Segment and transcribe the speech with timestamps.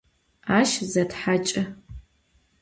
[0.57, 1.63] Aş zêthaç'ı.